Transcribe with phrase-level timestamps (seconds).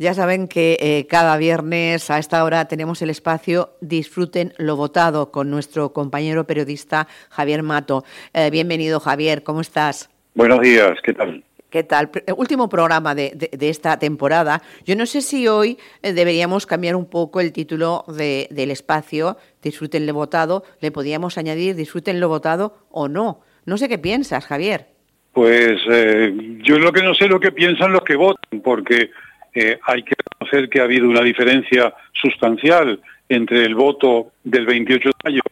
[0.00, 5.30] Ya saben que eh, cada viernes a esta hora tenemos el espacio Disfruten lo votado
[5.30, 8.02] con nuestro compañero periodista Javier Mato.
[8.32, 10.08] Eh, bienvenido Javier, ¿cómo estás?
[10.34, 11.44] Buenos días, ¿qué tal?
[11.68, 12.10] ¿Qué tal?
[12.10, 14.62] Pr- Último programa de, de- de esta temporada.
[14.86, 19.36] Yo no sé si hoy eh, deberíamos cambiar un poco el título de- del espacio,
[19.62, 20.64] Disfruten lo votado.
[20.80, 23.42] Le podíamos añadir Disfruten lo votado o no.
[23.66, 24.86] No sé qué piensas, Javier.
[25.34, 26.32] Pues eh,
[26.64, 29.10] yo lo que no sé lo que piensan los que votan, porque
[29.54, 35.08] eh, hay que reconocer que ha habido una diferencia sustancial entre el voto del 28
[35.08, 35.42] de mayo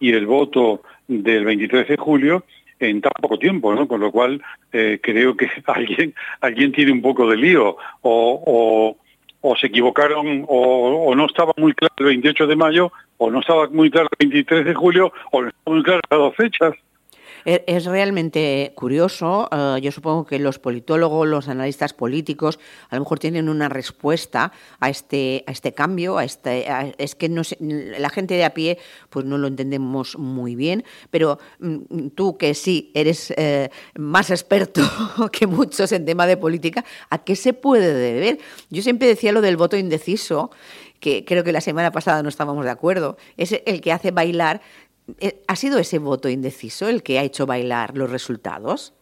[0.00, 2.44] y el voto del 23 de julio
[2.80, 3.88] en tan poco tiempo, ¿no?
[3.88, 4.40] Con lo cual
[4.72, 8.96] eh, creo que alguien alguien tiene un poco de lío o,
[9.58, 13.68] se equivocaron o, o no estaba muy claro el 28 de mayo o no estaba
[13.68, 16.74] muy claro el 23 de julio o no estaba muy claro las dos fechas.
[17.50, 19.48] Es realmente curioso.
[19.50, 22.58] eh, yo supongo que los politólogos, los analistas políticos,
[22.90, 26.18] a lo mejor tienen una respuesta a este a este cambio.
[26.18, 26.66] A este,
[26.98, 28.76] es que no sé, la gente de a pie,
[29.08, 30.84] pues no lo entendemos muy bien.
[31.10, 34.82] Pero mm, tú que sí eres eh, más experto
[35.32, 38.40] que muchos en tema de política, ¿a qué se puede deber?
[38.68, 40.50] Yo siempre decía lo del voto indeciso,
[41.00, 43.16] que creo que la semana pasada no estábamos de acuerdo.
[43.38, 44.60] Es el que hace bailar
[45.46, 48.94] ¿Ha sido ese voto indeciso el que ha hecho bailar los resultados?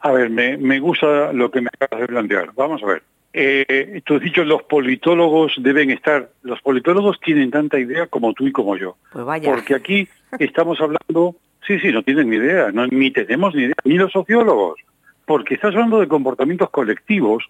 [0.00, 2.50] A ver, me, me gusta lo que me acabas de plantear.
[2.54, 3.02] Vamos a ver.
[3.34, 6.30] Eh, tú has dicho los politólogos deben estar.
[6.42, 8.96] Los politólogos tienen tanta idea como tú y como yo.
[9.12, 9.50] Pues vaya.
[9.50, 13.76] Porque aquí estamos hablando, sí, sí, no tienen ni idea, no, ni tenemos ni idea,
[13.84, 14.80] ni los sociólogos.
[15.24, 17.44] Porque estás hablando de comportamientos colectivos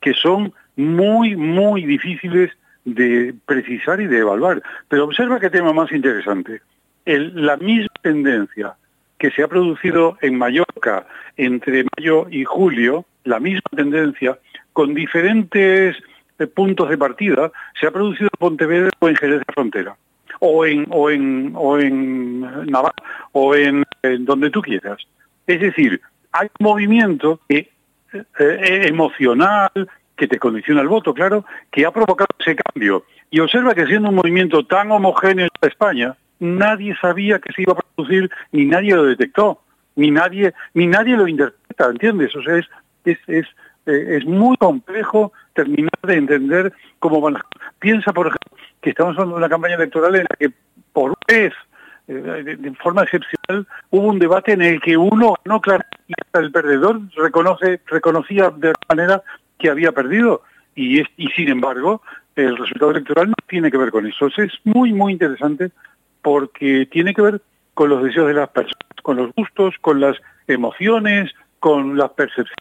[0.00, 2.50] que son muy, muy difíciles
[2.84, 4.62] de precisar y de evaluar.
[4.88, 6.60] Pero observa qué tema más interesante.
[7.04, 8.74] La misma tendencia
[9.18, 14.38] que se ha producido en Mallorca entre mayo y julio, la misma tendencia,
[14.72, 15.96] con diferentes
[16.38, 19.96] eh, puntos de partida, se ha producido en Pontevedra o en Jerez de Frontera,
[20.40, 21.52] o en,
[22.66, 22.94] Navarra,
[23.32, 23.84] o en,
[24.20, 24.98] donde tú quieras.
[25.46, 26.00] Es decir,
[26.32, 27.68] hay un movimiento eh,
[28.12, 29.70] eh, emocional,
[30.16, 33.04] que te condiciona el voto, claro, que ha provocado ese cambio.
[33.30, 37.72] Y observa que siendo un movimiento tan homogéneo en España, nadie sabía que se iba
[37.72, 39.62] a producir, ni nadie lo detectó,
[39.94, 42.34] ni nadie, ni nadie lo interpreta, ¿entiendes?
[42.34, 42.66] O sea, es,
[43.04, 43.46] es, es,
[43.86, 47.42] eh, es muy complejo terminar de entender cómo van las.
[47.78, 50.52] Piensa, por ejemplo, que estamos hablando de una campaña electoral en la que
[50.92, 51.52] por vez,
[52.08, 52.12] eh,
[52.58, 56.50] de, forma excepcional, hubo un debate en el que uno ganó claro y hasta el
[56.50, 59.22] perdedor reconoce, reconocía de manera
[59.58, 60.42] que había perdido.
[60.74, 62.02] Y, es, y sin embargo,
[62.34, 64.06] el resultado electoral no tiene que ver con.
[64.06, 65.70] Eso es muy, muy interesante
[66.22, 67.42] porque tiene que ver
[67.74, 70.16] con los deseos de las personas, con los gustos, con las
[70.46, 72.56] emociones, con las percepciones.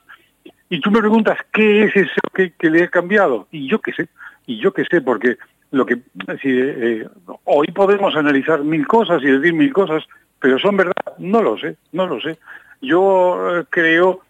[0.70, 3.48] Y tú me preguntas, ¿qué es eso que, le ha cambiado?
[3.52, 4.08] Y yo qué sé,
[4.46, 5.38] y yo qué sé, porque
[5.72, 5.98] lo que
[6.42, 7.08] si, eh,
[7.44, 10.04] hoy podemos analizar mil cosas y decir mil cosas,
[10.40, 12.38] pero son verdad, no lo sé, no lo sé.
[12.82, 14.22] Yo eh, creo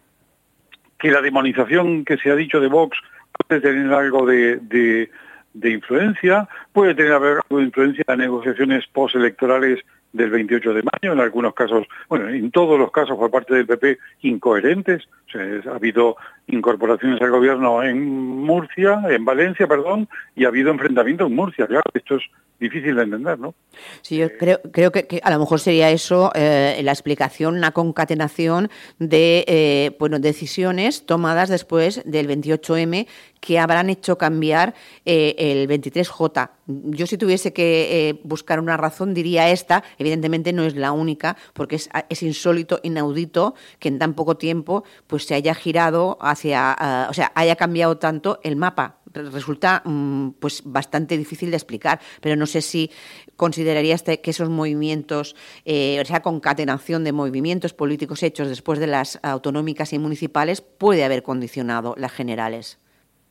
[0.97, 2.97] que la demonización que se ha dicho de Vox
[3.31, 5.09] puede tener algo de,
[5.53, 9.79] de influencia, puede tener algo de influencia en las negociaciones postelectorales
[10.13, 13.65] del 28 de mayo, en algunos casos, bueno, en todos los casos por parte del
[13.65, 15.07] PP incoherentes.
[15.35, 17.99] Ha habido incorporaciones al gobierno en
[18.41, 21.67] Murcia, en Valencia, perdón, y ha habido enfrentamientos en Murcia.
[21.67, 22.23] Claro, esto es
[22.59, 23.55] difícil de entender, ¿no?
[24.01, 27.71] Sí, yo creo, creo que, que a lo mejor sería eso eh, la explicación, una
[27.71, 28.69] concatenación
[28.99, 33.07] de eh, bueno, decisiones tomadas después del 28M
[33.41, 36.51] que habrán hecho cambiar eh, el 23J.
[36.67, 41.35] Yo si tuviese que eh, buscar una razón diría esta, evidentemente no es la única,
[41.53, 46.75] porque es, es insólito, inaudito que en tan poco tiempo pues se haya girado hacia,
[46.79, 48.97] uh, o sea, haya cambiado tanto el mapa.
[49.13, 52.89] Resulta mm, pues bastante difícil de explicar, pero no sé si
[53.35, 55.35] consideraría este, que esos movimientos,
[55.65, 61.03] eh, o sea, concatenación de movimientos políticos hechos después de las autonómicas y municipales puede
[61.03, 62.79] haber condicionado las generales.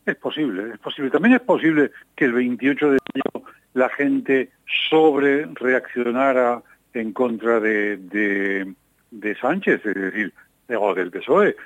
[0.07, 1.11] Es posible, es posible.
[1.11, 4.51] También es posible que el 28 de mayo la gente
[4.89, 6.63] sobre reaccionara
[6.95, 8.75] en contra de, de,
[9.11, 10.33] de Sánchez, es decir,
[10.69, 11.57] o del PSOE.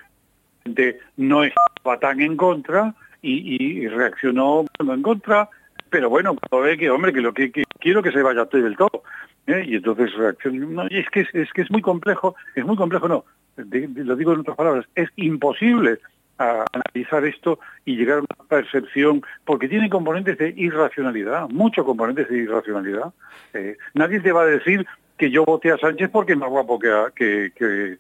[1.17, 5.49] No estaba tan en contra y, reaccionó en contra,
[5.91, 7.51] pero bueno, cuando ve que, hombre, que lo que,
[7.81, 9.03] quiero que se vaya del todo.
[9.47, 9.65] ¿eh?
[9.67, 10.87] Y entonces reaccionó.
[10.91, 13.25] y es que es, que es muy complejo, es muy complejo, no,
[13.57, 15.99] lo digo en otras palabras, es imposible
[16.39, 22.39] analizar esto y llegar a una percepción, porque tiene componentes de irracionalidad, muchos componentes de
[22.39, 23.13] irracionalidad.
[23.53, 26.79] Eh, nadie te va a decir que yo voté a Sánchez porque es más guapo
[26.79, 27.99] que, que, que,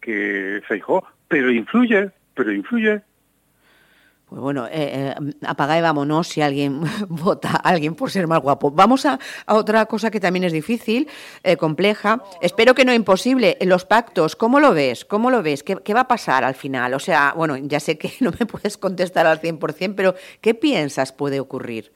[0.00, 0.62] que
[1.28, 3.02] pero influye, pero influye.
[4.26, 5.14] Pues bueno, eh, eh,
[5.46, 8.70] apaga y vámonos si alguien vota a alguien por ser más guapo.
[8.70, 11.08] Vamos a, otra cosa que también es difícil,
[11.42, 12.22] eh, compleja.
[12.40, 13.56] Espero que no imposible.
[13.60, 15.04] Los pactos, ¿cómo lo ves?
[15.04, 15.62] ¿Cómo lo ves?
[15.62, 16.94] ¿Qué, va a pasar al final?
[16.94, 21.12] O sea, bueno, ya sé que no me puedes contestar al 100%, pero ¿qué piensas
[21.12, 21.92] puede ocurrir?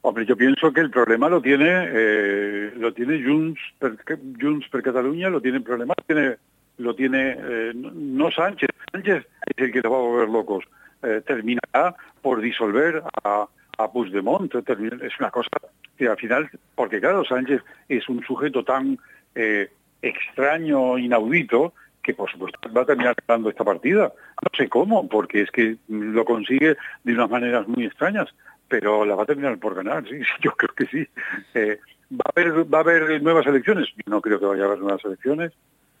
[0.00, 3.96] Hombre, yo pienso que el problema lo tiene eh, lo tiene Junts per,
[4.40, 6.36] Junts per Cataluña, lo tiene el problema, lo tiene,
[6.78, 7.36] lo tiene
[7.74, 8.70] no Sánchez.
[8.92, 10.64] Sánchez es el que te va a volver locos
[11.02, 13.46] eh, terminará por disolver a,
[13.78, 14.52] a Puigdemont.
[14.52, 15.50] Es una cosa
[15.96, 18.98] que al final, porque claro, Sánchez es un sujeto tan
[19.36, 19.70] eh,
[20.02, 21.72] extraño, inaudito,
[22.02, 24.12] que por supuesto va a terminar ganando esta partida.
[24.42, 28.28] No sé cómo, porque es que lo consigue de unas maneras muy extrañas,
[28.66, 31.08] pero la va a terminar por ganar, sí, yo creo que sí.
[31.54, 31.78] Eh,
[32.10, 33.88] ¿va, a haber, ¿Va a haber nuevas elecciones?
[33.94, 35.52] Yo no creo que vaya a haber nuevas elecciones,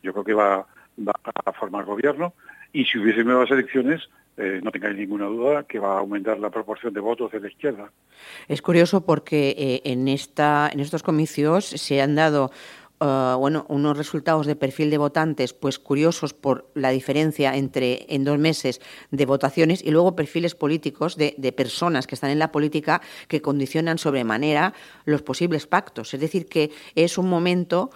[0.02, 0.66] yo creo que va,
[1.44, 2.34] a formar gobierno,
[2.72, 6.50] y si hubiese nuevas elecciones, eh, no tengáis ninguna duda que va a aumentar la
[6.50, 7.90] proporción de votos de la izquierda.
[8.46, 12.50] Es curioso porque eh, en, esta, en estos comicios se han dado
[13.00, 18.24] eh, bueno, unos resultados de perfil de votantes, pues curiosos por la diferencia entre en
[18.24, 18.80] dos meses
[19.10, 23.40] de votaciones y luego perfiles políticos de, de, personas que están en la política que
[23.40, 24.74] condicionan sobremanera
[25.04, 26.12] los posibles pactos.
[26.12, 27.90] Es decir, que es un momento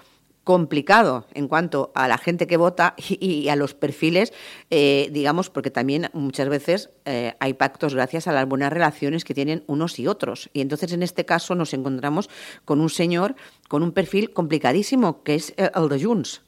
[0.44, 4.32] complicado en cuanto a la gente que vota y, a los perfiles,
[4.70, 9.34] eh, digamos, porque también muchas veces eh, hay pactos gracias a las buenas relaciones que
[9.34, 10.50] tienen unos y otros.
[10.52, 12.28] Y entonces en este caso nos encontramos
[12.64, 13.34] con un señor
[13.68, 16.42] con un perfil complicadísimo, que es el de Junts.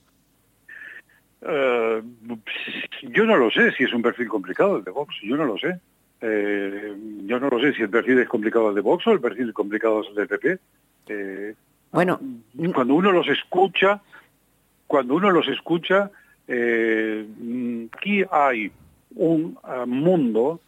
[1.47, 2.03] Eh,
[3.03, 5.59] yo no lo sé si es un perfil complicado el de Vox, yo no lo
[5.59, 5.79] sé.
[6.21, 9.53] yo no lo sé si el perfil es complicado el de Vox o el perfil
[9.53, 10.59] complicado es el del PP.
[11.95, 12.19] Bueno,
[12.75, 14.01] cuando uno los escucha,
[14.89, 16.11] cuando uno los escucha,
[16.49, 17.25] eh,
[17.93, 18.73] aquí hay
[19.15, 20.61] un ah, mundo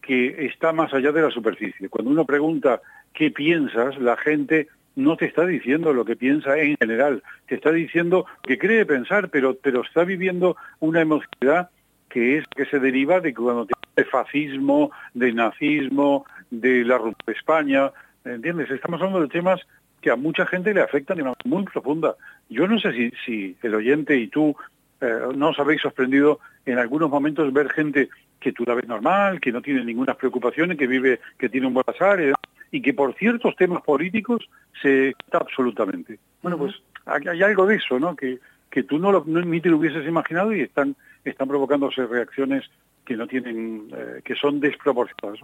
[0.00, 1.90] que está más allá de la superficie.
[1.90, 2.80] Cuando uno pregunta
[3.12, 7.72] qué piensas, la gente no te está diciendo lo que piensa en general, te está
[7.72, 11.68] diciendo que cree pensar, pero, pero está viviendo una emocionalidad
[12.08, 17.32] que es que se deriva de cuando te de fascismo, de nazismo, de la de
[17.34, 17.90] España,
[18.24, 18.70] ¿entiendes?
[18.70, 19.60] Estamos hablando de temas
[20.00, 22.16] que a mucha gente le afectan de una manera muy profunda.
[22.48, 24.56] Yo no sé si, si el oyente y tú
[25.00, 28.08] eh, no os habéis sorprendido en algunos momentos ver gente
[28.38, 31.74] que tú la ves normal, que no tiene ninguna preocupaciones, que vive, que tiene un
[31.74, 32.32] buen pasar eh,
[32.70, 34.48] y que por ciertos temas políticos
[34.80, 36.18] se está absolutamente.
[36.42, 36.74] Bueno, pues
[37.06, 38.16] hay, algo de eso, ¿no?
[38.16, 38.38] Que,
[38.70, 42.70] que tú no, lo, ni te lo hubieses imaginado y están, están provocándose reacciones
[43.10, 45.40] que no tienen, eh, que son desproporcionadas.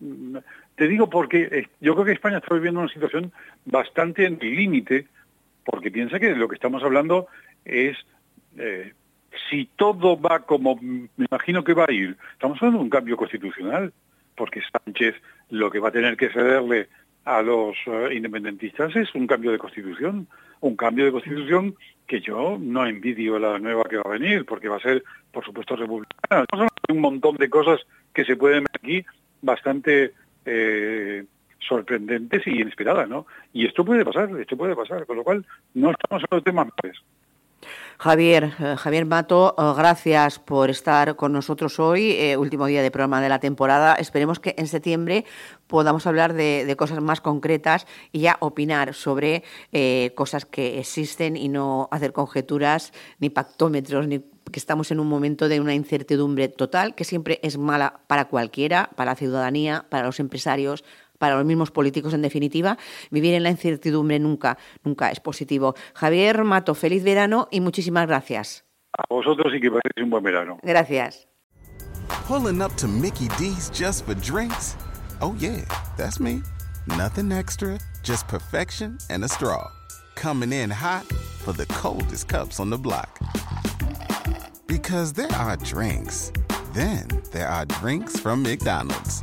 [0.00, 0.38] Mm,
[0.74, 3.30] te digo porque eh, yo creo que España está viviendo una situación
[3.64, 5.06] bastante en límite,
[5.64, 7.28] porque piensa que lo que estamos hablando
[7.64, 7.96] es
[8.58, 8.94] eh,
[9.48, 13.16] si todo va como me imagino que va a ir, estamos hablando de un cambio
[13.16, 13.92] constitucional,
[14.34, 15.14] porque Sánchez
[15.50, 16.88] lo que va a tener que cederle
[17.24, 20.26] a los eh, independentistas es un cambio de constitución,
[20.60, 21.74] un cambio de constitución
[22.06, 25.44] que yo no envidio la nueva que va a venir, porque va a ser, por
[25.44, 26.44] supuesto, republicana.
[26.50, 27.80] Hay un montón de cosas
[28.12, 29.06] que se pueden ver aquí
[29.40, 30.12] bastante
[30.44, 31.24] eh,
[31.66, 33.26] sorprendentes y inesperadas, ¿no?
[33.52, 36.68] Y esto puede pasar, esto puede pasar, con lo cual no estamos hablando de temas
[36.82, 37.02] menores.
[37.98, 43.20] Javier, eh, Javier Mato, eh, gracias por estar con nosotros hoy, último día de programa
[43.20, 43.94] de la temporada.
[43.94, 45.24] Esperemos que en septiembre
[45.66, 49.44] podamos hablar de, cosas más concretas y ya opinar sobre
[50.14, 54.20] cosas que existen y no hacer conjeturas, ni pactómetros, ni
[54.52, 58.90] que estamos en un momento de una incertidumbre total que siempre es mala para cualquiera,
[58.94, 60.84] para la ciudadanía, para los empresarios,
[61.18, 62.78] para los mismos políticos en definitiva.
[63.10, 65.74] Vivir en la incertidumbre nunca, nunca es positivo.
[65.94, 68.64] Javier Mato, feliz verano y muchísimas gracias.
[68.96, 70.58] A vosotros y que paséis un buen verano.
[70.62, 71.26] Gracias.
[72.26, 74.76] Pulling up to Mickey D's just for drinks.
[75.20, 75.64] Oh yeah,
[75.96, 76.42] that's me.
[76.86, 79.70] Nothing extra, just perfection and a straw.
[80.14, 81.04] Coming in hot
[81.44, 83.18] for the coldest cups on the block.
[84.66, 86.32] Because there are drinks.
[86.72, 89.22] Then there are drinks from McDonald's.